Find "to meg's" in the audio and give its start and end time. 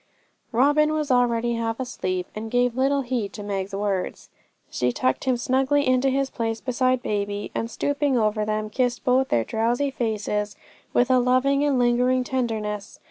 3.31-3.75